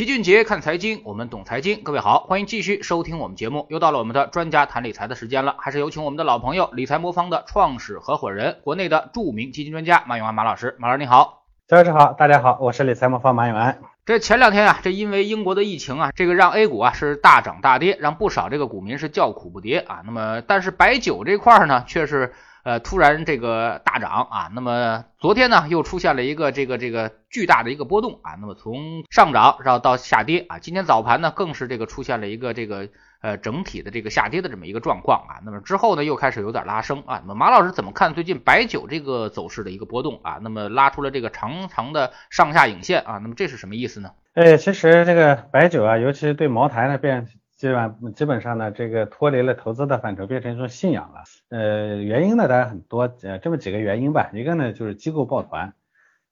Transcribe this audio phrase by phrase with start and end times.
[0.00, 1.82] 齐俊杰看财经，我们懂财经。
[1.82, 3.66] 各位好，欢迎继续收听我们节目。
[3.68, 10.74] 又到了我们的专家谈理财的时间了，还是有请我们的老朋友理财魔方的创始合伙人，国内的著名基金专家马永安马老师。
[10.78, 13.78] 马老师你好，肖老师好，大家好，我是理财魔方马永安。
[14.06, 20.00] 这前两天啊，这因为英国的疫情啊，这个让 A 股啊是大涨大跌，让不少这个股民是叫苦不迭啊。
[20.06, 22.32] 那么，但是白酒这块呢，却是。
[22.70, 32.88] 呃，突然这个大涨啊，那么昨天呢又出现了一个这个这个巨大的一个波动啊，那么从上涨然后到下跌啊，今天早盘呢更是这个出现了一个这个
[33.22, 40.38] 呃整体的这个下跌的这么一个状况啊，那么之后呢又开始有点拉升啊，那么马老师怎么看最近白酒这个走势的一个波动啊？
[40.40, 44.10] 那么拉出了这个长长的上下影线啊，那么这是什么意思呢？
[44.34, 47.26] 哎，其实这个白酒啊，尤其对茅台呢变。
[47.60, 51.24] 基本基本上呢，这个脱离了投资的范畴，变成一种信仰了。
[51.50, 54.30] 呃，原因呢，当然很多，呃，这么几个原因吧。
[54.32, 55.74] 一个呢，就是机构抱团。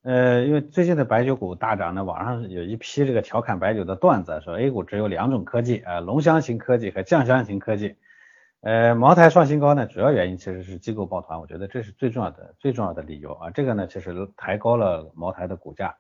[0.00, 7.96] 呃，因为最近的白酒股大涨呢，网上有一批这个调侃白酒的段子，说 A 股只有两种科技，呃，浓香型科技和酱香型科技。
[8.62, 13.50] 呃，茅台创新高呢，主要原因其实是机构抱团，我觉得这是最重要的最重要的理由啊。
[13.50, 15.94] 这个呢，其实抬高了茅台的股价。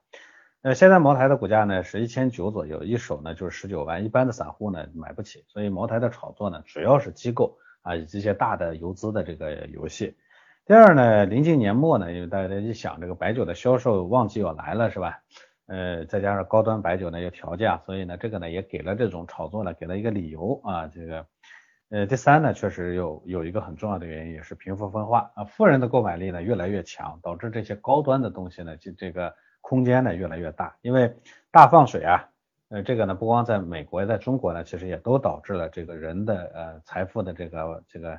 [0.60, 10.16] 呃，现在茅台的股价呢是一千九左右，一手呢就是十九万，一般的散户呢买不起，所以茅台的炒作呢主要是机构啊以及一些大的游资的这个游戏。
[10.66, 15.22] 第二呢，临近年末呢，因为大家一想这个白酒的销售旺季要来了是吧？
[15.66, 20.88] 呃，再加上高端白酒呢要调价，所以呢这个呢也给了这种炒作呢给了一个理由啊。
[20.88, 21.26] 这个
[21.88, 29.32] 呃第三呢，确实有有一个很重要的原因，也是贫富分化啊，富人的购买力呢越来越强，导致这些高端的东西呢就这个。
[29.60, 31.14] 空间呢越来越大，因为
[31.50, 32.28] 大放水啊，
[32.70, 38.18] 呃，这个呢不光在美国，在中国呢，其实也都导致了这个人的呃财富的这个这个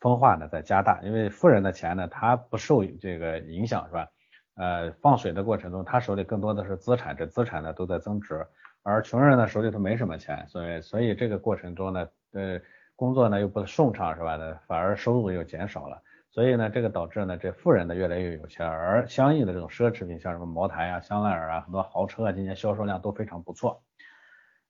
[0.00, 4.08] 分化呢在加大，因为富人的钱呢他不受这个影响是吧？
[4.56, 8.44] 呃，放水的过程中，他手里更多的是资产，这资产呢都在增值，
[8.82, 12.60] 而穷人呢手里头没什么钱，所以所以这个过程中呢，呃，
[12.96, 14.36] 工作呢又不顺畅是吧？
[14.36, 16.02] 呢反而收入又减少了。
[16.38, 23.82] 所以呢，这个导致呢，这富人呢越来越有钱，而相应的这种奢侈品，像什么茅台啊、香奈儿啊，很多豪车啊，今年销售量都非常不错。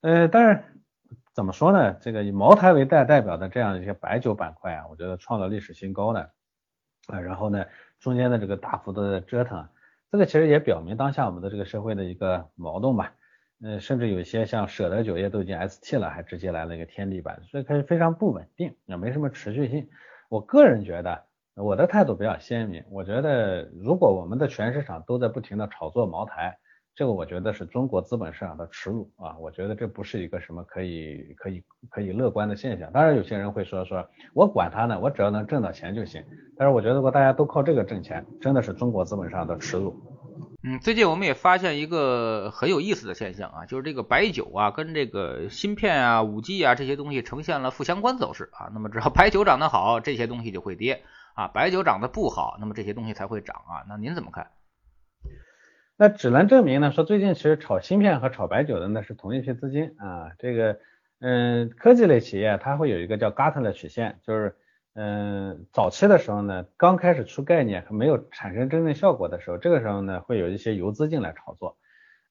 [0.00, 0.64] 呃，但是
[1.34, 1.92] 怎么说呢？
[2.00, 6.24] 这个以茅台为代代表的这样一些白酒板块啊，我觉得创了历史新高呢。
[7.08, 7.66] 啊，然后呢，
[8.00, 9.68] 中间的这个大幅度的折腾，
[10.10, 13.12] 这个其实也表明当下我们的这个社会的一个矛盾吧。
[13.62, 19.86] 呃，甚至有一些像舍得酒业都已经 ST 了，还直接来了一个天地板，所以它是非常不稳定，也没什么持续性。
[20.30, 21.28] 我个人觉得。
[21.60, 26.56] 我的态度比较鲜明，我觉得如果我们的全市场都在不停的炒作茅台，
[26.94, 29.36] 这个我觉得是中国资本市场的耻辱啊！
[29.38, 32.90] 我觉得这不是一个什么可以可以可以乐观的现象。
[32.92, 36.22] 当然有些人会说说我管他呢，我只要能挣到钱就行。
[36.56, 39.94] 但是我觉得如果大家都靠这个挣钱，真的是中国资本市场的耻辱。
[40.64, 48.70] 嗯，最近我们也发现一个很有意思的现象啊，就是这个白酒啊跟这个芯片啊、五 G 啊这些东西呈现了负相关走势啊。
[48.74, 51.02] 那么只要白酒涨得好，这些东西就会跌。
[51.38, 53.86] 啊，白酒涨得不好，那么这些东西才会涨啊。
[53.88, 54.50] 那您怎么看？
[55.96, 60.32] 那只能证明呢，说最近其实炒芯片和炒白酒的那是同一批资金啊。
[60.40, 60.80] 这个，
[61.20, 64.56] 嗯，科技类企业它会有一个叫 Gartner 的曲线，就是，
[64.94, 71.78] 嗯，早期的时候呢，刚开始出概念没有产生真正效果的时候，这个时候呢，会有一些游资进来炒作。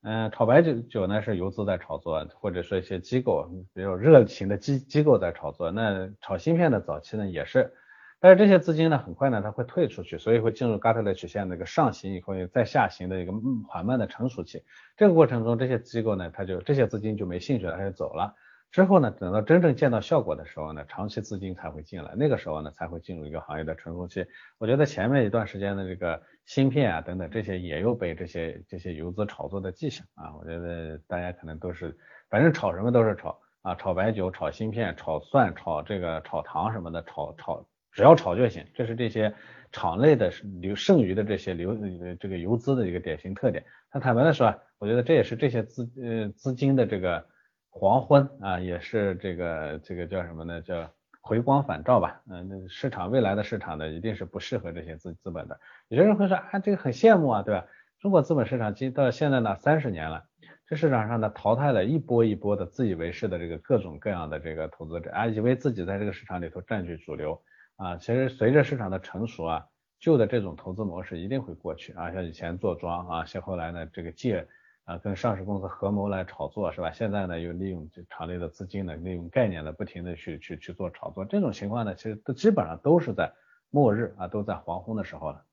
[0.02, 5.72] 嗯，炒白酒酒呢是游资在炒作，或者说一些机构比较热情的机机构在炒作。
[5.72, 7.74] 那炒芯片的早期呢也是。
[8.20, 13.32] 但是这些资金呢，很快呢，它会退出去，所以会进入嘎特勒曲线那个上行以后再下行的一个
[13.68, 14.64] 缓慢的成熟期。
[14.96, 18.34] 这个过程中，这些机构呢，它就这些资金就没兴趣了，它就走了。
[18.70, 24.26] 之后呢，等到真正见到效果的时候呢，长期资金才会进来，那个时候呢，才会进入一个行业的成熟期。
[24.58, 30.36] 我觉得前面一段时间的这个芯片啊等等这些也有被这些这些游资炒作的迹象啊。
[30.38, 31.96] 我觉得大家可能都是，
[32.30, 37.66] 反正炒什么都是炒啊，炒白酒、炒芯片、炒蒜、炒这个炒糖什么的，炒炒。
[37.98, 39.34] 只要炒就行，这是这些
[39.72, 40.32] 场内的
[40.62, 41.76] 留剩余的这些留
[42.20, 43.66] 这个游资的一个典型特点。
[43.92, 47.26] 那坦白的说，我觉得这也是这些资呃资金的这个
[47.72, 50.62] 黄昏啊，也是这个这个叫什么呢？
[50.62, 50.88] 叫
[51.22, 52.22] 回光返照吧。
[52.30, 55.60] 嗯，那市场未来的市场呢，一定是不适合这些资资本的。
[55.88, 57.66] 有些人会说啊，这个很羡慕啊，对吧？
[58.00, 60.24] 中国资本市场今到现在呢三十年了，
[60.68, 67.42] 这市场上呢淘汰了一波一波的自以为是的这个各种各样的这个投资者啊，以为自己在这个市场里头占据主流。
[67.78, 69.66] 啊，其实随着市场的成熟啊，
[70.00, 72.12] 旧的这种投资模式一定会过去啊。
[72.12, 74.48] 像以前做庄啊，像后来呢这个借
[74.84, 76.92] 啊跟上市公司合谋来炒作是吧？
[76.92, 83.32] 现在呢又利用这场内的资金呢，利用概念呢不停的去去去做炒作，这种情况呢其实都基本上都是在
[83.70, 85.46] 末日啊，都在黄昏的时候了。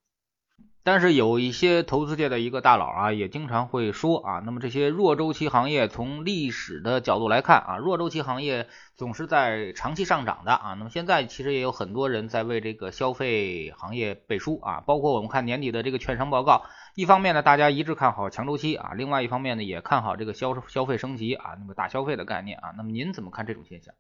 [0.87, 10.75] 但是有一些投资界的一个大佬啊，也经常会说啊，那么这些弱周期行业从历史的角度来看啊，弱周期行业总是在长期上涨的啊。
[10.75, 16.65] 那么现在其实也有很多人在为这个消费行业背书啊，包括我们看年底的这个券商报告，
[16.95, 22.75] 一方面呢大家一致看好强周期啊，另外一方面呢也看好这个消消费升级啊，那么大消费的概念啊。
[22.77, 23.95] 那么您怎么看这种现象？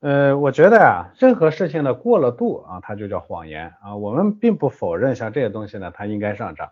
[0.00, 3.96] 呃，我觉得啊，任何事情呢过了度啊，它就叫谎言啊。
[3.96, 6.70] 我们并不否认像这些东西呢，它应该上涨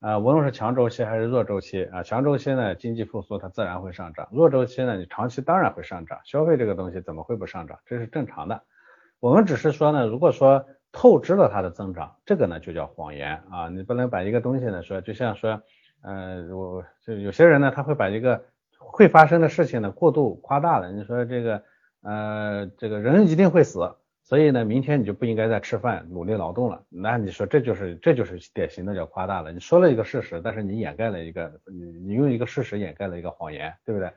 [0.00, 2.02] 啊，无论是强周期还是弱周期啊。
[2.02, 6.18] 强周期呢，经济复苏它自然会上涨；弱周期呢，你长期当然会上涨。
[6.24, 7.78] 消费这个东西怎么会不上涨？
[7.86, 8.60] 这是正常的。
[9.20, 13.68] 我们只是说呢，如果说透支了它的增长，这个呢就叫谎言啊。
[13.68, 15.62] 你不能把一个东西呢说，就像说，
[16.02, 18.42] 呃，我就有些人呢，他会把一个
[18.78, 20.90] 会发生的事情呢过度夸大了。
[20.90, 21.62] 你说这个。
[22.04, 26.82] 呃，这个人一定会死，所以呢，明天你就不应该再吃饭、努力劳动了。
[26.90, 29.52] 那你说这就是这就是典型的叫夸大了。
[29.52, 34.12] 你说了一个事实，但是你掩盖了一个，你你用一个事实掩盖了一个谎言，对不对？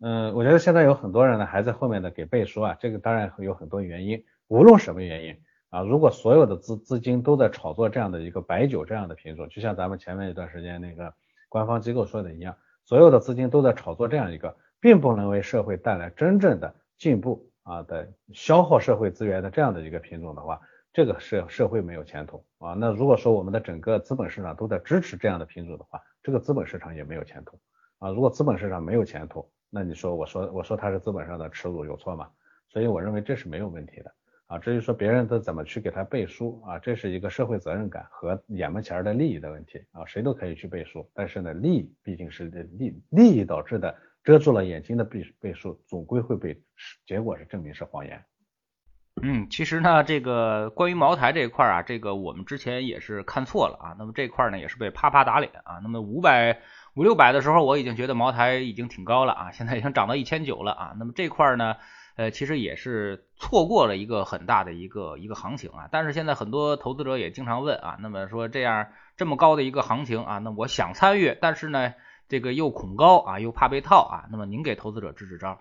[0.00, 4.22] 嗯，我觉得现在有很多人呢还在后面的给背书啊，这个当然会有很多原因。
[4.48, 5.38] 无论什么原因
[5.70, 11.14] 啊，如果所有的资资金都在炒作这样的一个白酒这样的品种，就像咱们前面一段时间那个
[11.48, 12.54] 官方机构说的一样，
[12.84, 16.74] 所有的资金都在炒作这样一个，并不能为社会带来真正的。
[16.96, 20.60] 进步啊的消耗社会资源的这样的一个品种的话，
[20.92, 22.74] 这个社社会没有前途啊。
[22.74, 27.58] 那如果说我们的整个资本市场都在支持这样的品种的话，这个资本市场也没有前途
[27.98, 28.10] 啊。
[28.10, 32.28] 如果资本市场没有前途，那你说我说我说它是资本上的耻辱有错吗？
[32.68, 34.14] 所以我认为这是没有问题的
[34.46, 34.58] 啊。
[34.58, 40.04] 至于说别人都怎么去给他背书啊，这是一个社会责任感和眼门前的利益的问题啊。
[40.06, 43.94] 谁都可以去背书，但是呢，利益毕竟是利利益导致的。
[44.24, 46.62] 遮住了眼睛的背背书，总归会被
[47.06, 48.24] 结果是证明是谎言。
[49.22, 53.94] 嗯，其实呢，这个关于茅台这一块啊，这个我们之前也是看错了啊。
[53.96, 55.78] 那么这块呢，也是被啪啪打脸啊。
[55.82, 56.58] 那么五百
[56.96, 60.94] 五六百的时候，我已经觉得茅台已经挺高了啊，现在已经涨到一千九了啊。
[60.98, 61.76] 那么这块呢，
[62.16, 65.88] 呃，其实也是错过了一个很大的一个一个行情啊。
[65.92, 71.94] 但是现在很多投资者也经常问啊，那么说这样这么高的一个行情啊，那我想参与，但是呢？
[72.28, 75.58] 这个又恐高啊，又怕被套啊，那么您给投资者支支招？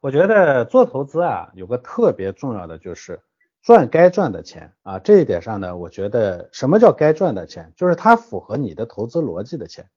[0.00, 3.20] 我觉得做投资啊，有个特别重要的就是
[3.62, 4.98] 赚该赚的钱啊。
[4.98, 9.88] 这一点上呢，我觉得什么叫该赚的钱，就是它符合你的投资逻辑的钱。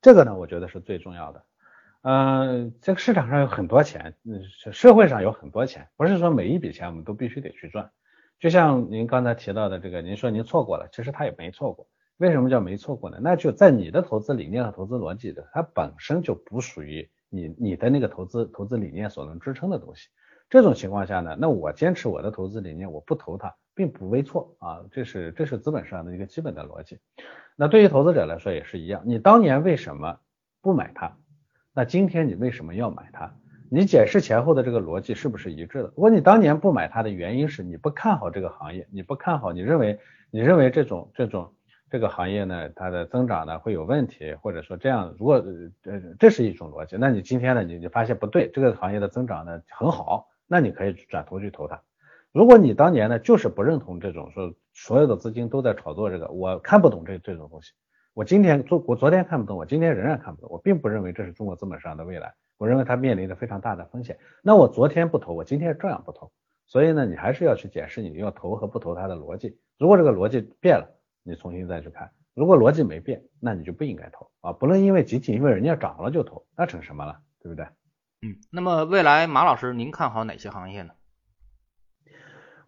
[0.00, 1.44] 这个呢，我觉得是最重要的。
[2.00, 4.42] 嗯，这个市场上有很多钱，嗯，
[4.72, 7.90] 社会上有很多钱，不是说每一笔钱我们都必须得去赚。
[8.38, 11.86] 就像您刚才提到的这个，您说您错过了，其实他也没错过。
[12.18, 13.18] 为什么叫没错过呢？
[13.20, 20.08] 那就在你的投资理念和投资逻辑的，它本身就不属于你你的那个投资投资理念所能支撑的东西。
[20.48, 24.82] 这种情况下呢，那我坚持我的投资理念，我不投它，并不为错啊。
[24.90, 26.98] 这是这是资本上的一个基本的逻辑。
[27.54, 30.18] 那对于投资者来说也是一样，你当年为什么
[30.62, 31.18] 不买它？
[31.74, 33.30] 那今天你为什么要买它？
[33.68, 35.88] 你解释前后的这个逻辑是不是一致的？
[35.88, 39.98] 如果你当年不买它的原因是你不看好这个行业，你不看好，你认为
[40.30, 41.52] 你认为这种这种。
[41.88, 45.36] 这个行业呢，它的增长呢会有问题，或者说这样，如果
[45.84, 51.80] 呃这是一种逻辑，那你今天呢，你就发现不对，这个行业的增长呢很好，那你可以转头去投它。
[52.32, 57.72] 如果你当年呢就是不认同这种说所有的资金都在炒作这个，我看不懂这这种东西，
[58.14, 64.18] 我今天昨我昨天看不懂，我今天仍然看不懂，我并不认为这是中国资本市场的未来，我认为它面临着非常大的风险。
[64.42, 66.32] 那我昨天不投，我今天照样不投。
[66.66, 69.56] 所以呢，你还是要去解释你要投和不投它的逻辑。
[69.78, 70.95] 如果这个逻辑变了，
[71.26, 74.52] 你重新再去看，如果逻辑没变，那你就不应该投啊！
[74.52, 77.66] 不能因为仅仅因为人家涨了就投，那成什么了，对不对？
[78.22, 80.92] 嗯，那么未来马老师您看好哪些行业呢？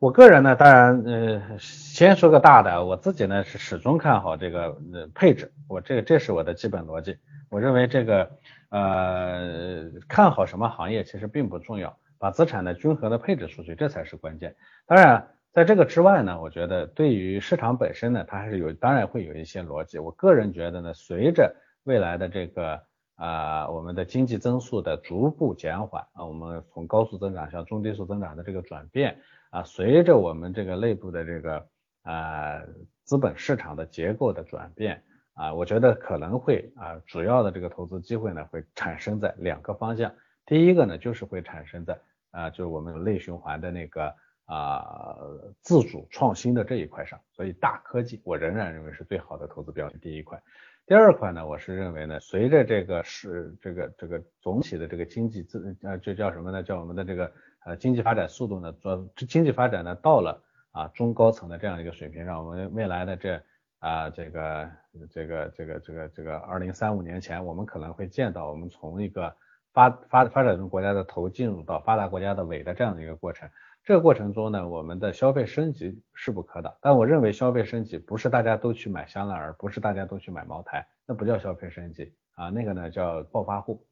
[0.00, 7.16] 我个人呢，当然，呃，先说个大的，我自己呢是始终看好这个呃配置，我这个这是我的基本逻辑。
[7.50, 8.38] 我认为这个
[8.70, 14.56] 呃看好什么行业其实并不重要，把资产的均衡的配置出去，这才是关键。
[14.84, 15.28] 当然。
[15.58, 19.98] 在这个之外呢，我觉得对于市场本身呢，它还是有，当然会有一些逻辑。
[19.98, 22.80] 我个人觉得呢，随着未来的这个
[23.16, 29.18] 啊，我们的经济增速的逐步减缓啊，我们从高速增长向中低速增长的这个转变
[29.50, 31.66] 啊，随着我们这个内部的这个
[32.02, 32.62] 啊
[33.02, 35.02] 资本市场的结构的转变
[35.34, 40.12] 啊，我觉得可能会啊，主要的这个投资机会呢，会产生在两个方向。
[40.46, 41.98] 第一个呢，就是会产生在
[42.30, 44.14] 啊，就是我们内循环的那个。
[44.48, 45.14] 啊，
[45.60, 49.98] 自主创新的这一块上，所以大科技我仍然认为是最好的投资标的。
[49.98, 50.42] 第一块，
[50.86, 56.62] 第二块呢，我是认为呢，随着这个是这个这个总体的这个经济自呃，就叫什么呢？
[56.62, 57.30] 叫我们的这个
[57.66, 63.42] 呃经济发展速度呢，做经济发展呢到了啊中高层的这样一个水平上，我们未来的这
[63.80, 64.70] 啊这个
[65.10, 69.36] 这个这个这个这个二零三五年前，我们可能会见到我们从一个
[69.74, 73.46] 发发发展中国家的头进入到发达国家的尾的这样的一个过程。
[73.88, 76.76] 这个过程中呢，我们的消费升级势不可挡。
[76.82, 83.86] 但我认为消费升级不是大家都去买香奈儿，不是大家都去买茅台，那不叫消费升级啊，那个呢叫暴发户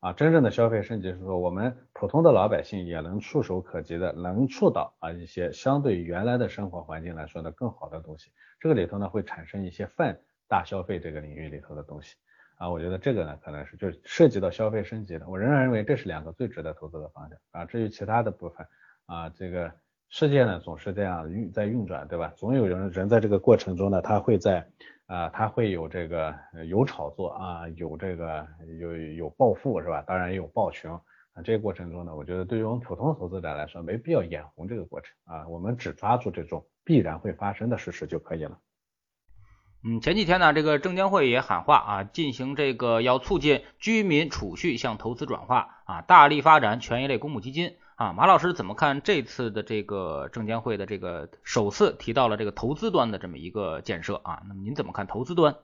[0.00, 0.12] 啊。
[0.12, 8.32] 真正的消费升级是说，我们普通的老百姓也能触手可及的，能触到啊一些相对原来的生活环境来说呢更好的东西。
[8.58, 12.16] 这个里头呢会产生一些泛大消费这个领域里头的东西
[12.58, 12.68] 啊。
[12.68, 17.64] 我觉得这个呢可能是就涉及到消费升级的，我仍然认为这是两个最值得投资的方向啊。
[17.64, 18.66] 至于其他的部分。
[19.06, 19.72] 啊，这个
[20.08, 22.32] 世界呢总是这样运在运转，对吧？
[22.36, 24.66] 总有人人在这个过程中呢，他会在
[25.06, 26.34] 啊，他会有这个
[26.68, 28.46] 有炒作啊，有这个
[28.80, 30.02] 有有暴富是吧？
[30.02, 30.94] 当然也有暴穷
[31.32, 31.42] 啊。
[31.44, 38.58] 这个过程中呢，我觉得对于我们普通投资者来说，没必要眼红这个过程啊，我们只抓住这种必然会发生的事实就可以了。
[39.84, 47.76] 嗯，前几天呢，这个证监会也喊话啊，进行这个要促进居民储蓄向投资转化啊，大力发展权益类公募基金。
[47.96, 54.42] 啊，马老师怎么看这次的这个证监会的这个首次提到了这个投资端的这么一个建设啊？
[54.46, 55.56] 那么您怎么看投资端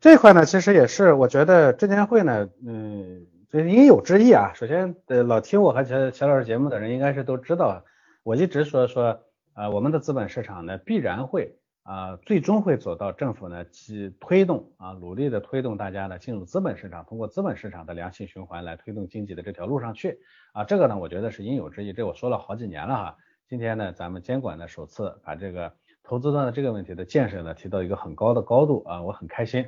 [0.00, 0.46] 这块呢？
[0.46, 4.52] 其实也是，我觉得证监会呢，嗯，这应有之意啊。
[4.54, 7.84] 首先，呃，老听我和钱钱老师节目的人应该是都知道，
[8.22, 9.20] 我一直说说，
[9.52, 11.58] 呃，我们的资本市场呢必然会。
[11.84, 20.18] 啊，最终会走到政府呢去推动啊，努力的推动大家呢进入资本市场，通过资本市场的良性循环来推动经济的这条路上去
[20.54, 23.16] 啊，这个呢我觉得是应有之义，这我说了好几年了哈。
[23.46, 29.66] 今天呢咱们监管呢首次把这个投资端的这个问题的建设呢提到一个很高的高度啊，我很开心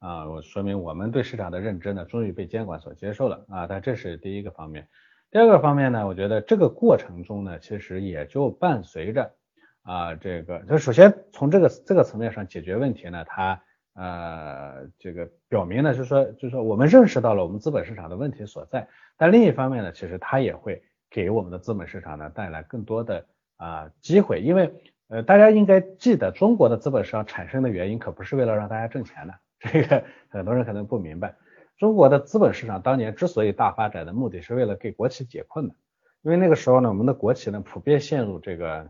[0.00, 4.88] 啊，我说明我们对市场的认知呢终于被监管所接受了啊，但这是第一个方面，
[5.30, 9.32] 第二个方面呢，我觉得这个过程中呢其实也就伴随着。
[9.82, 13.60] 啊，这个就首先从这个这个层面上解决问题呢，它
[13.94, 18.86] 呃这个表明呢，就是说就是说我们认识到了我们资本市场的问题所在，
[19.16, 24.72] 但另一方面呢，其实它也会给我们的资本市场呢带来更多的啊机会，因为
[25.08, 31.34] 呃大家应该记得，中国的资本市场产生的原因可不是为了让大家挣钱的，这个很多人可能不明白，
[31.76, 35.74] 中国的资本市场当年之所以大发展的目的是为了给国企解困的。
[36.22, 38.88] 因为那个时候呢，我们的国企呢普遍陷入这个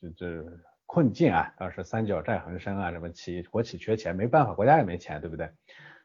[0.00, 0.44] 这这
[0.84, 5.48] 困境啊，当时三角债横生啊，什么企国企缺钱，没办法，国家也没钱，对不对？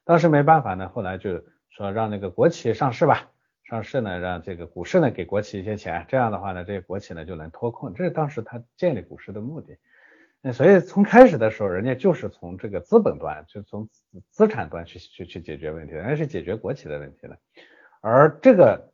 [0.05, 3.29] 当时没办法呢，后来就说让那个国企上市吧，
[3.65, 9.77] 上市呢，让这个股市呢给国企一些钱，这样的话呢，这些国企呢就能脱困，这是当时他建立股市的目的。
[10.41, 13.89] 那所以从开始的时候，人家就是从这个资本端，就从
[14.29, 17.37] 资产端去去去解决问题，人家是解决国企的问题的，
[17.99, 18.89] 而这个。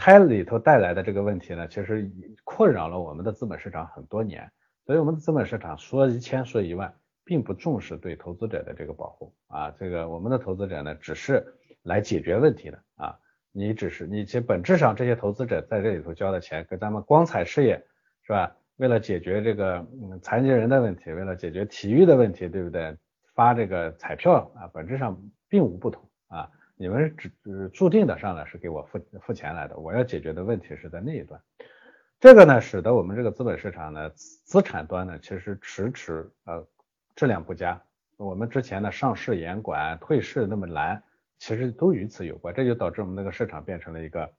[0.00, 2.08] 它里头带来的这个问题呢，其实
[2.44, 4.48] 困扰了我们的资本市场很多年，
[4.86, 11.44] 所以我们的资本市场说一千说一万，并不重视对投资者的这个保护啊，这个我们的投资者呢，只是
[11.82, 13.18] 来解决问题的啊，
[13.50, 17.84] 你只是你其实本质上这些投资者在这里头交的钱，跟咱们光彩事业
[18.22, 18.54] 是吧？
[18.76, 22.96] 为了解决这个嗯残疾人的问题，为了解决体育的问题，对不对？
[23.34, 26.48] 发这个彩票啊，本质上并无不同啊。
[26.80, 31.40] 你们只注定的上来是给我付付钱来的，我要解决的问题是在那一端。
[32.20, 36.64] 这个呢，使得我们这个资本市场呢，资产端呢，其实迟迟呃
[37.16, 37.82] 质量不佳。
[38.16, 41.02] 我们之前的上市严管、退市那么难，
[41.38, 42.54] 其实都与此有关。
[42.54, 44.32] 这就导致我们那个市场变成了一个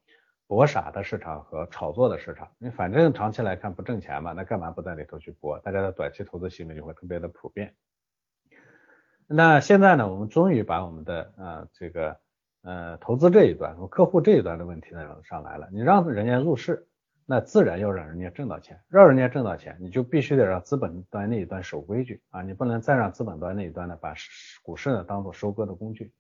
[0.48, 2.50] 博傻的市场和炒作的市场。
[2.58, 5.60] 你反正长期来看不挣钱嘛，那干嘛不在里头去搏？
[5.60, 7.76] 大家的短期投资行为就会特别的普遍。
[9.28, 12.18] 那现在呢，我们终于把我们的呃这个。
[12.62, 16.86] 呃，投资这一端，和客户这一端的问题呢上来了，你让人家入市，
[17.26, 24.14] 那自然要让人家挣到钱，让人家挣到钱，你就必须得让资本端那一端守规矩啊，你不能再让资本端那一端呢把
[24.62, 26.12] 股市呢当做收割的工具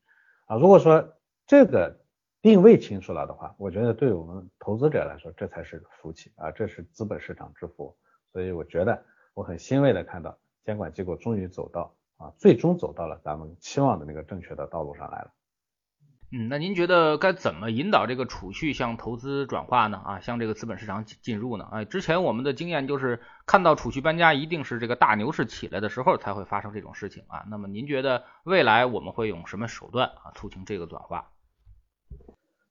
[0.46, 0.56] 啊。
[0.56, 1.14] 如果说
[1.46, 2.00] 这个
[2.42, 7.94] 定位清楚了的话，我觉得对我们投资者来说，这才是福气啊，这是资本市场之福。
[8.32, 9.04] 所以我觉得
[9.34, 15.32] 我很欣慰的看到监管机构终于走到啊，最终走到了咱们期望的那个正确的道路上来了。
[16.32, 19.98] 嗯，那您觉得该怎么引导这个储蓄向投资转化呢？
[19.98, 21.68] 啊，向这个资本市场进入呢？
[21.72, 27.46] 哎，之前我们的经验就是看到储蓄搬家一定是这个大牛市起来的时候才会发生这种事情啊。
[27.50, 31.32] 那么您觉得未来我们会用什么手段啊促进这个转化？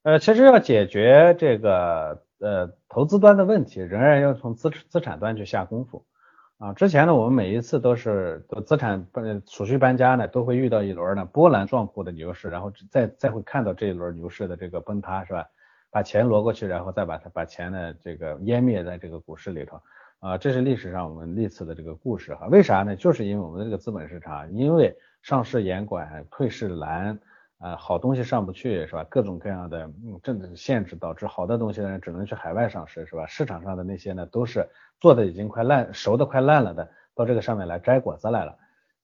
[0.04, 6.06] 呃，其实要解决这个呃投资端的问题，仍然要从资资产端去下功夫。
[6.58, 15.46] 啊，之前呢，我们每一次都是资产搬储蓄搬家呢，都会遇到一轮呢波澜壮阔的牛市，然后再再会看到这一轮牛市的这个崩塌，是吧？
[15.90, 19.80] 把钱挪过去，然后再把它把钱呢这个湮灭在这个股市里头。
[20.18, 22.48] 啊，这是历史上我们历次的这个故事哈。
[22.48, 22.96] 为啥呢？
[22.96, 27.20] 就是因为我们的这个资本市场，因为上市严管、退市难，
[27.58, 29.04] 啊，好东西上不去是吧？
[29.10, 33.26] 各种各样的嗯政治限制导致好的东西呢只能去海外上市是吧？
[33.26, 34.68] 市场上的那些呢都是
[35.00, 38.56] 做的已经快烂、熟的快烂了的，到这个上面来摘果子来了。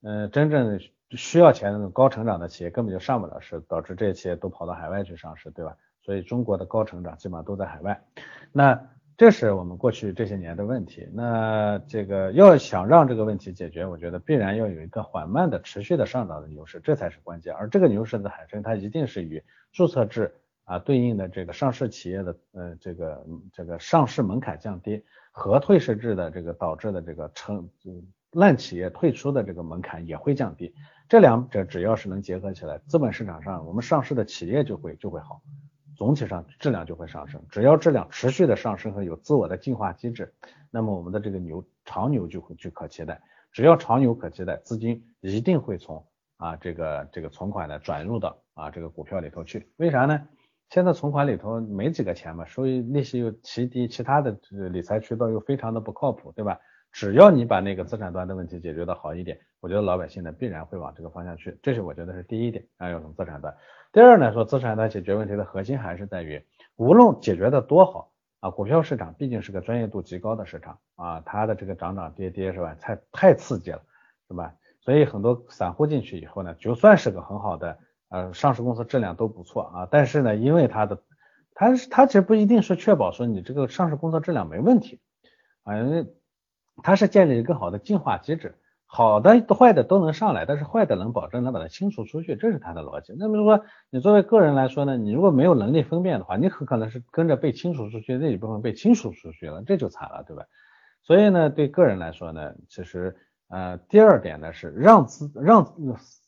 [0.03, 0.79] 嗯，真正
[1.11, 5.75] 需要钱的高成长的企业根本就上不了市，导致这些企业都跑到海外去上市，对吧？
[6.01, 7.99] 所以中国的高成长基本上都在海外。
[8.51, 8.79] 那
[9.17, 11.07] 这是我们过去这些年的问题。
[11.13, 17.53] 那这个要想让这个问题解决，我觉得必然要有一个缓慢的、持续的上涨的牛市，这才是关键。
[17.53, 19.41] 而这个牛市的产生，它一定是与
[19.71, 20.33] 注册制
[20.65, 27.69] 啊对应的这个上市企业的呃这个这个上市门槛降低和退市制的这个导致的这个成
[28.31, 30.73] 烂企业退出的这个门槛也会降低。
[31.07, 35.41] 这两者只要是能结合起来，资本市场上我们上市的企业就会就会好。
[35.95, 40.33] 总体上质量就会上升，只要质量持续的上升和有自我的进化机制，
[40.71, 43.21] 那么我们的这个牛长牛就会去可期待。
[43.51, 46.05] 只要长牛可期待，资金一定会从
[46.37, 49.71] 啊这个这个存款呢转入到啊这个股票里头去。
[49.77, 50.27] 为啥呢？
[50.69, 54.37] 现在存款里头没几个钱嘛，所以利息又奇低，其他的
[54.71, 56.59] 理财渠道又非常的不靠谱，对吧？
[56.95, 61.59] 只要你把那个资产端的问题解决的好一点，我觉得老百姓呢必然会往这个方向去。
[61.61, 63.53] 这是我觉得是第一点啊，要从资产端。
[63.91, 66.41] 第二呢，说资产端解决问题的核心还是在于，
[66.77, 73.81] 无论解决的多好啊，股票市场毕竟是个专业度极高的市场啊，它的这个涨涨跌跌是吧，太太刺激了，
[74.29, 74.53] 是吧？
[74.79, 81.03] 所以很多散户进去以后呢，就算是个很好的呃上市公司质量都不错啊，但是呢，因为它的
[81.53, 85.01] 它它其实不一定是确保说你这个上市公司质量没问题
[85.63, 86.07] 啊，因为
[86.83, 88.55] 它是建立一个好的进化机制。
[88.87, 93.13] 好的、坏的都能上来，但是坏的能保证能把它清除出去，这是它的逻辑。
[93.17, 100.45] 那么说你作为个人来说呢，你如果没有能力分辨的话，你很可能是跟着被清除出去那一部分被清除出去了，这就惨了，对吧？
[101.03, 103.17] 所以呢，对个人来说呢，其实
[103.49, 105.73] 呃，第二点呢是让资让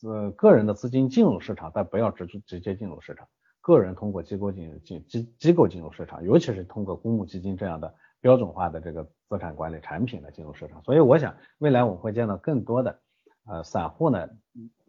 [0.04, 3.26] 呃个人的资金进入市场，但不要直直接进入市场，
[3.62, 7.94] 个人通过机构进进机机构进入市场，尤其是通过公募基金这样的。
[8.20, 13.00] 标准化的这个资产管理产品的进入市场，所以我想未来我们会见到更多的
[13.46, 14.28] 呃散户呢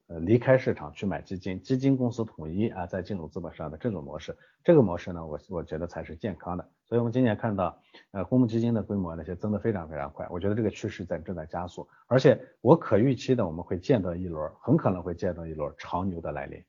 [0.07, 6.67] 呃离开市场去买基金，基金公司统一啊再进入资本市场的这种模式，这个模式呢我我觉得才是健康的。
[6.87, 7.79] 所以我们今年看到
[8.13, 16.65] 呃公募基金的规模那些增得非常非常快，我觉得这个趋势在正在加速，而且我可预期的我们会见到一轮很可能会见到一轮长牛的来临。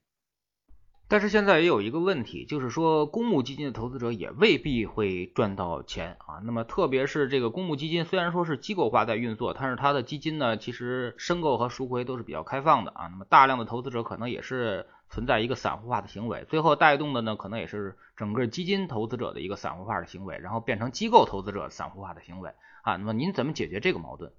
[1.09, 6.39] 但是现在也有一个问题，就是说公募基金的投资者也未必会赚到钱啊。
[6.43, 13.07] 那么特别是这个公募基金，虽然说是机构化在运作，但是它的基金呢，其实申购和赎回都是比较开放的啊。
[13.07, 22.51] 那么大量的投资者可能也是存在一个散户化的行为，最后带动的呢，可能也是整个基金投资者的一个散户化的行为，然后变成机构投资者散户化的行为
[22.83, 22.97] 啊。
[22.97, 24.31] 那么您怎么解决这个矛盾？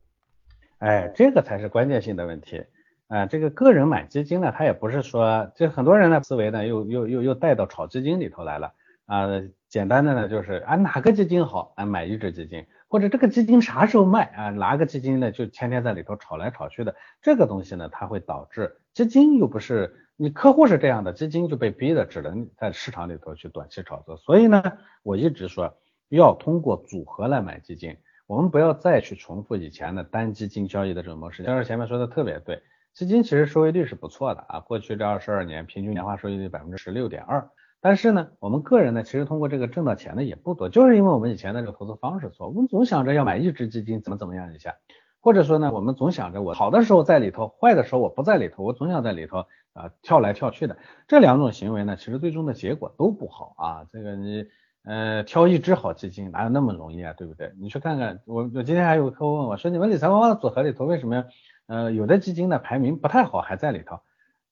[0.78, 2.62] 哎，这个才是关键性的问题。
[3.10, 8.72] 啊，这个个人买基金呢，他也不是说，这很多人的思维呢，又又又又带到炒基金里头来了
[9.06, 9.26] 啊。
[9.68, 24.16] 简单的呢，就是啊哪个基金好，啊买一只基金，或者这个基金啥时候卖啊，哪个基金呢就天天在里头炒来炒去的，这个东西呢，它会导致基金又不是你客户是这样的，基金就被逼的只能在市场里头去短期炒作。
[24.18, 24.62] 所以呢，
[25.02, 25.76] 我一直说
[26.10, 27.96] 要通过组合来买基金，
[28.28, 31.42] 我们不要再去重复以前的单基金交易的这种模式。
[31.44, 32.62] 但是前面说的特别对。
[32.94, 37.48] 基金其实收益率是不错的啊，过去这二十二年平均年化收益率百分之十六点二。
[37.80, 44.74] 但是呢，我们个人呢，其实通过这个挣到钱的也不多，就是因为我们以前的这个投资方式错，我们总想着要买一只基金怎么怎么样一下，
[45.20, 50.76] 或者说呢，我们总想着我好的时候在里头，坏的时候我不在里头，我总想在里头啊跳来跳去的。
[51.08, 53.86] 这两种行为呢，其实最终的结果都不好啊。
[53.90, 54.44] 这个你
[54.84, 57.50] 呃挑一只好基金哪有那么容易啊，对不对？
[57.58, 61.24] 你去看看，我我今天还有个客户问我说，你们理财妈妈的组合里头为什么？
[61.70, 64.00] 呃，有的基金呢排名不太好，还在里头，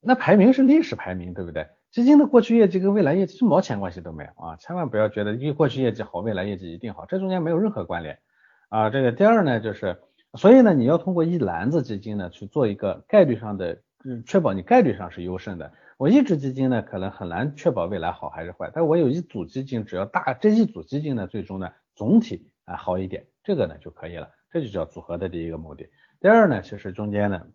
[0.00, 1.66] 那排名是历史排名，对不对？
[1.90, 8.20] 基金的过去业绩跟未来业绩一毛钱关系都没有啊，千万不要觉得因为过去业绩好，未来业绩一定好，这中间没有任何关联
[8.68, 8.88] 啊。
[8.88, 9.98] 这个第二呢，就是
[10.34, 13.82] 所以呢，你要通过一篮子基金呢去做一个概率上的，
[14.24, 15.72] 确保你概率上是优胜的。
[15.96, 25.88] 我一只基金呢可能很难确保未来好还是坏，但我有一组基金，只要大这一组基金呢最终呢总体啊好一点，这个呢就可以了，这就叫组合的第一个目的。
[26.20, 27.46] 第二呢，其实中间呢，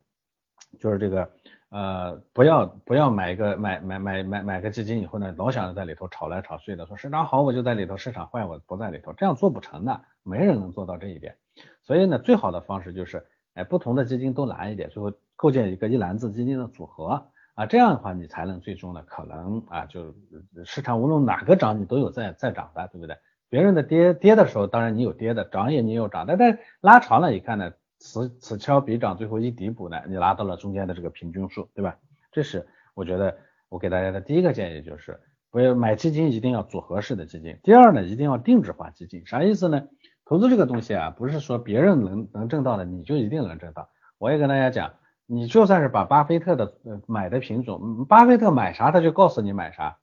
[0.79, 1.29] 就是这个
[1.69, 11.35] 呃，不要不要买一个买买买买买个基金以后呢，老想着在里头炒来炒去的，说市场好我就在里头，市场坏我不在里头，这样做不成的，没人能做到这一点。
[11.81, 20.15] 所以呢，最好的方式就是，哎，不同的基金都拿一点，最后构建一个一篮子基金的组合啊，这样的话你才能最终呢，可能啊，就
[20.63, 23.17] 市场无论哪个涨，你都有在在涨的，对不对？
[23.49, 27.73] 别人的跌跌的时候，当然你有跌的，涨也你有涨，但但拉长了一看呢，
[28.05, 31.95] 此此消彼长，最后一抵补呢，你拿到了中间的这个平均数，对吧？
[32.33, 33.37] 这是我觉得
[33.69, 35.17] 我给大家的第一个建议，就是
[35.49, 37.57] 不要买基金一定要组合式的基金。
[37.63, 39.87] 第二呢，一定要定制化基金，啥意思呢？
[40.25, 43.89] 投资这个东西啊，不是说别人能能挣到的，你就一定能挣到。
[44.17, 44.93] 我也跟大家讲，
[45.25, 49.97] 你就算是把巴菲特的呃买的品种，巴菲特买啥他就告诉你买啥。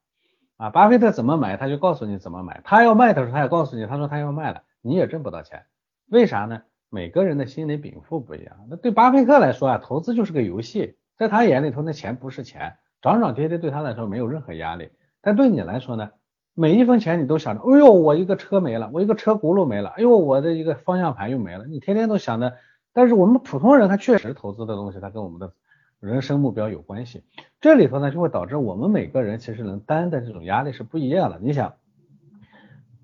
[0.57, 2.63] 啊，巴菲特怎么买，他就告诉你怎么买。
[2.65, 5.67] 他要卖的时候，他也告诉你，他说他要卖了，你也挣不到钱。
[6.07, 6.63] 为啥呢？
[6.91, 8.67] 每个人的心理禀赋不一样。
[8.69, 14.91] 那对巴菲特来说啊，投资就是个游戏，在他眼里头，那钱不是钱，涨涨跌跌对他来说没有任何压力。
[15.23, 16.11] 但对你来说呢，
[16.55, 22.55] 每一分钱你都想着，哎呦，我一个车没了，我一个车轱辘没了，哎呦，我的一个方向盘又没了，你天天都想着。
[22.93, 25.53] 但是我们普通人，他确实投资的东西，他跟我们的。
[26.01, 27.25] 人生目标有关系，
[27.61, 31.39] 这里头呢就会导致我们每个人其实能担的这种压力是不一样的。
[31.43, 31.75] 你想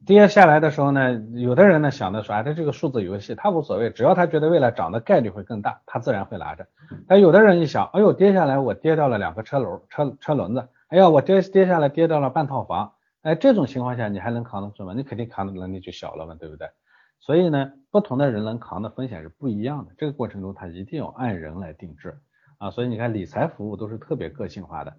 [0.07, 6.65] 跌下来的时候呢，有的人呢想的说，哎，他这个数字游戏他无所谓，只要他觉得未来涨的概率会更大，他自然会拿着。
[7.09, 12.93] 但有的人一想，哎呦，跌下来我跌掉了两个车轮车车轮子，哎呀，我跌跌下来跌掉了半套房，
[13.23, 14.95] 哎，这种情况下你还能扛得住吗？
[14.95, 16.69] 你肯定扛的能力就小了嘛，对不对？
[17.19, 22.17] 所以呢，不同的人能扛的风险是不一样的，这个过程中他一定要按人来定制。
[22.59, 24.97] 啊，所以你看理财服务都是特别个性化的，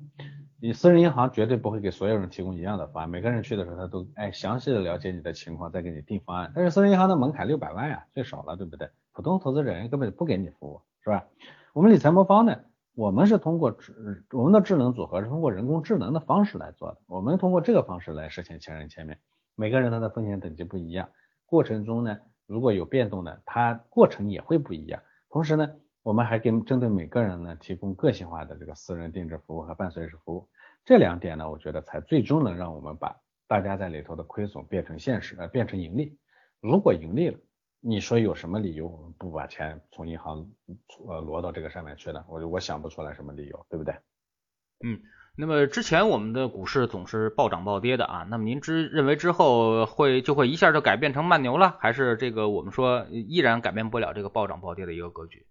[0.61, 8.89] 你私人银行绝对不会给所有人提供一样的方案，每个人去的时候他都哎详细的了解你的情况再给你定方案，但是私人银行的门槛六百万呀，最少了，对不对？
[9.11, 11.25] 普通投资者根本就不给你服务，是吧？
[11.73, 12.59] 我们理财魔方呢，
[12.93, 19.17] 我们是通过智我们的智能组合是通过人工智能的方式来做的，我们通过这个方式来实现千人千面，
[19.55, 21.09] 每个人他的风险等级不一样，
[21.47, 25.71] 过程中呢如果有变动呢，它过程也会不一样，同时呢。
[26.07, 30.47] 我们还给针对每个人呢提供个性化的这个私人定制服务和伴随式服务，
[30.85, 33.13] 这两点呢，我觉得才最终能让我们把
[33.45, 36.17] 大家在里头的亏损变成现实，呃，变成盈利。
[36.61, 37.37] 如果盈利了，
[37.81, 40.49] 你说有什么理由我们不把钱从银行
[41.09, 42.23] 呃挪到这个上面去呢？
[42.29, 43.93] 我我想不出来什么理由，对不对？
[44.85, 45.01] 嗯，
[45.35, 55.45] 那么之前我们的股市总是暴涨暴跌的啊，那么您之认为之后会就会一下就改变成慢牛了，还是这个我们说依然改变不了这个暴涨暴跌的一个格局？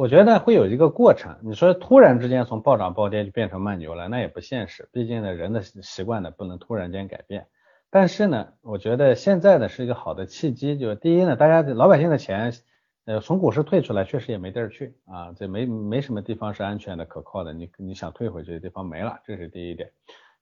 [0.00, 4.88] 我觉得会有一个过程，你说突然之间从暴涨暴跌就变成慢牛了，那也不现实。
[4.92, 7.48] 毕竟呢，人的习惯呢不能突然间改变。
[7.90, 12.54] 但是呢，我觉得现在呢是一个好的契机，就第一呢，大家老百姓的钱，
[13.04, 19.92] 呃，从股市退出来确实也没地儿去啊，这没没什么地方是安全的、可靠的，你你想退回去的地方没了，这是第一点。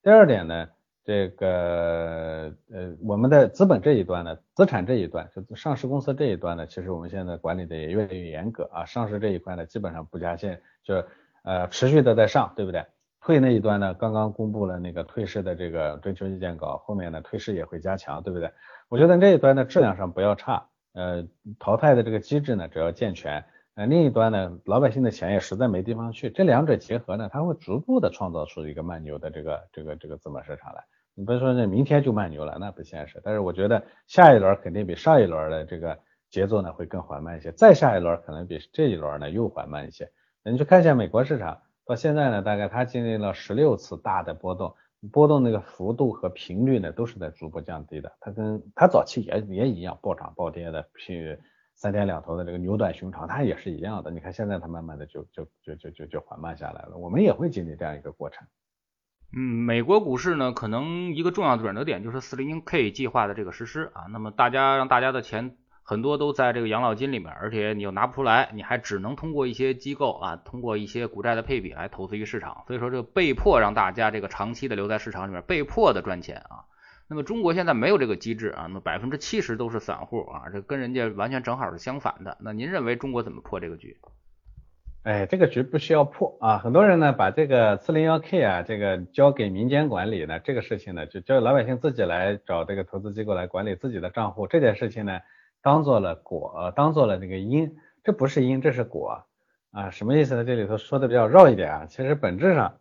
[0.01, 0.69] 第二点呢。
[1.09, 8.85] 这个呃，我们的资本这一端呢，资产这一端，就上市公司这一端呢，其实我们现在管理的也越来越严格啊。
[8.85, 11.03] 上市这一块呢，基本上不加限，就
[11.41, 12.85] 呃持续的在上，对不对？
[13.21, 18.51] 退那一端呢，刚刚公布了那个退市的这个征求意见稿，后面呢退市也会加强，对不对？
[18.87, 21.25] 我觉得这一端的质量上不要差，呃，
[21.57, 23.43] 淘汰的这个机制呢只要健全，
[23.73, 30.83] 呃，另一端呢老百姓的钱也实在没地方去，这两者结合呢，它会逐步的创造出一个慢牛的这个这个这个资本市场来。
[31.19, 33.19] 你不是说那明天就慢牛了，那不现实。
[33.25, 40.09] 但是我觉得下一轮肯定比上一轮的这个节奏呢会更缓慢一些，再下一轮可能比这一轮呢又缓慢一些。
[40.45, 44.73] 你去看一下美国市场，到现在呢，大概它经历了十六次大的波动，
[45.11, 48.09] 波动那个幅度和频率呢都是在逐步降低的。
[48.21, 51.37] 它跟它早期也也一样暴涨暴跌的，去
[51.75, 54.09] 三天两头的这个牛短熊长，它也是一样的。
[54.09, 58.47] 你看现在它慢慢的就就就就就就缓慢下来了，我们也会经历这样一个过程。
[59.31, 64.05] 嗯，美国股市呢，可能一个重要的转折点就是四零零 K 计划的这个实施啊。
[64.09, 72.63] 那么大家让大家的钱很多都在这个养老金里面，而且你又拿不出来，你还只能通过一些机构啊，通过一些股债的配比来投资于市场。
[72.65, 76.65] 所以说，这被迫让大家这个长期的留在市场里面，被迫的赚钱啊。
[77.07, 82.37] 那么中国现在没有这个机制啊，那百分之七十都是散户啊，这跟人家完全正好是相反的。
[82.39, 83.97] 那您认为中国怎么破这个局？
[85.03, 86.57] 哎，这个局不需要破啊！
[86.57, 95.19] 很多人呢把这个四零幺 K 啊，这个交给民间管理呢，这个事情呢，就交给老百姓自己来找这个投资机构来管理自己的账户，这件事情呢，
[95.61, 99.23] 当做了果，当做了那个因，这不是因，这是果
[99.71, 99.89] 啊！
[99.89, 100.43] 什么意思呢？
[100.43, 102.75] 这里头说的比较绕一点啊，其实本质上，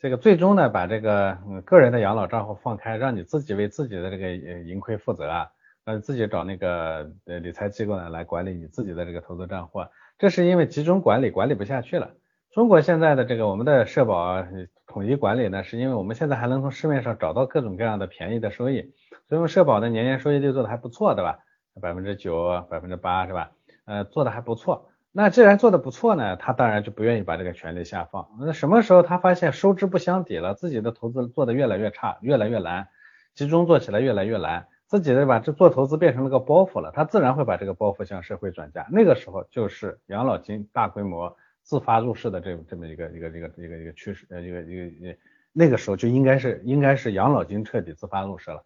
[0.00, 5.48] 这个最终呢，把这个个人的养老账户放开，让你自己为自己的这个盈亏负责啊，
[5.84, 9.78] 让你自己找那个呃理财机构呢来管理你自己的这个投资账户。
[10.22, 12.12] 这是因为集中管理管理不下去了。
[12.52, 14.40] 中国现在的这个我们的社保
[14.86, 18.82] 统一管理呢，是因为我们现在还能从市面上找到各种各样的便宜的收益，
[19.28, 21.40] 所以我们社保的年年收益率做的还不错，对吧？
[21.80, 23.50] 百分之九、百分之八是吧？
[23.84, 24.90] 呃，做的还不错。
[25.10, 28.28] 那既然做的不错呢，他当然就不愿意把这个权利下放。
[28.38, 32.86] 那什么时候他发现收支不相抵了，自己的投资做的越来越差，越来越难，
[33.34, 34.68] 集中做起来越来越难。
[34.92, 38.86] 自己的把这做投资变成了个包袱了，他自然会把这个包袱向社会转嫁。
[38.92, 45.16] 那个时候就是养老金大规模自发入市的这这么一个一个一个一个一个趋势，呃，一个一个一
[45.50, 48.62] 那个时候就应该是应该是养老金彻底自发入市了。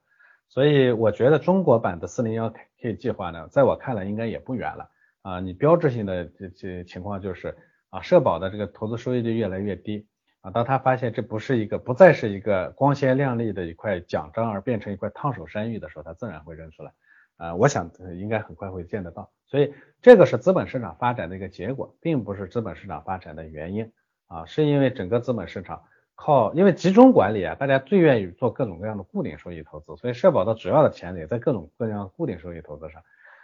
[0.48, 4.90] 所以我觉得中国版的四零幺 K 计划呢，在我看来应该也不远了
[5.22, 5.38] 啊。
[5.38, 7.56] 你标志性的这这情况就是
[7.90, 10.08] 啊，社保的这个投资收益率越来越低。
[10.46, 16.92] 啊，当他发现这不是一个，不再是一个光鲜亮丽的一块奖章，而变成一块烫手山芋的时候，他自然会认出来。
[17.36, 19.28] 啊，我想应该很快会见得到。
[19.48, 23.92] 所以这个是资本市场发展的一个结果，并不是资本市场发展的原因。
[24.28, 25.82] 啊，是因为整个资本市场
[26.14, 33.02] 靠，因为集中管理啊，大家最愿意做各种各样的固定收益投资，所以社保的主要的钱也在各种各样的固定收益投资上。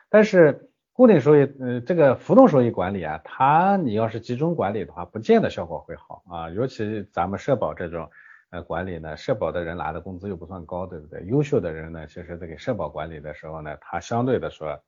[0.09, 6.51] 但是固定收益，呃，这个浮动收益管理啊，它你要是集中管理的话，不见得效果会好啊。
[6.51, 8.11] 尤其咱们社保这种
[8.51, 11.25] 呃管理呢，社保的人拿的工资又不算高，对不对？
[11.25, 14.79] 优秀的人呢，其实在给社保管理的时候呢，他相对的说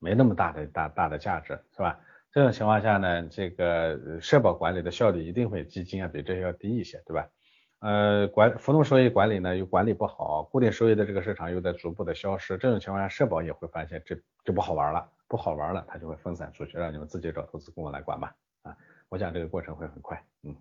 [0.00, 2.00] 没那么大的大大的价值，是吧？
[2.32, 7.28] 这种情况下呢，这个社保管理的效率一定会基金啊比这些要低一些，对吧？
[7.80, 15.08] 呃，管浮动收益管理呢又管理不好，固定收益的这个市场又在逐步的消失，这种情况下，社保也会发现这这不好玩了。
[15.30, 18.34] 不好玩了，它就会分散出去，让你们自己找投资顾问来管吧。
[18.62, 18.74] 啊，
[19.10, 20.24] 我想这个过程会很快。
[20.42, 20.56] 嗯，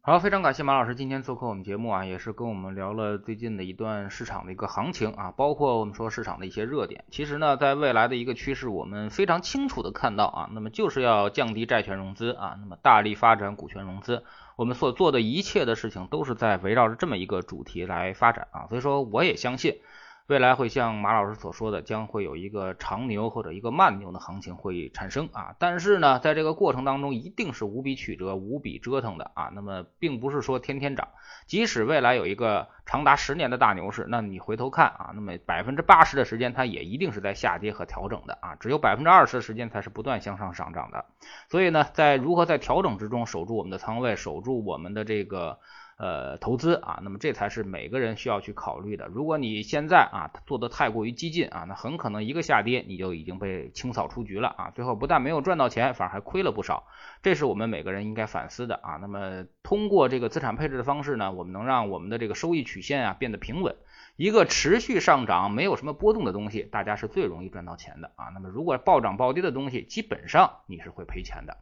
[0.00, 7.04] 好，非常感谢马老师今天做客我们节目啊，也是跟我们聊了最近的一段市场的一个行情啊，包括我们说市场的一些热点。
[7.12, 14.24] 其实呢，在未来的一个趋势，我们非常清楚的看到啊，那么就是要降低债权融资啊，那么大力发展股权融资。
[14.56, 19.80] 我们所做的一切的事情都是在围绕着这么一个主题来发展啊，所以说我也相信。
[20.26, 29.50] 未来会像马老师所说的，将会有一个长牛或者一个慢牛的行情会产生啊，但是呢，在这个过程当中一定是无比曲折、无比折腾的啊。
[29.54, 31.08] 那么，并不是说天天涨，
[31.46, 41.04] 即使未来有一个长达十年的大牛市，那你回头看啊，那么百分之八十的时间它也一定是在下跌和调整的啊，只有百分之二十的时间才是不断向上上涨的。
[41.50, 45.58] 所以呢，在如何在调整之中守住我们的仓位，守住我们的这个。
[45.96, 49.06] 呃，投资啊，那么这才是每个人需要去考虑的。
[49.06, 56.88] 如果你现在啊做的太过于激进啊，那很可能一个下跌你就已经被清扫出局了啊，最后不但没有赚到钱，反而还亏了不少。
[57.22, 58.98] 这是我们每个人应该反思的啊。
[59.00, 63.76] 那么通过这个资产配置的方式呢，我们能让我们的这个收益曲线啊变得平稳。
[64.16, 68.26] 一个持续上涨、没有什么波动的东西，大家是最容易赚到钱的啊。
[68.32, 71.56] 那么如果暴涨暴跌的东西，基本上你是会赔钱的。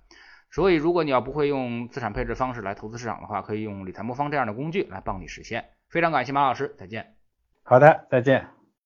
[0.53, 5.65] 所以，如果你要不会用资产配置方式来投资市场的话，可以用理财魔方这样的工具来帮你实现。
[5.89, 7.17] 非常感谢马老师，再见。
[7.63, 8.62] 好的，再见。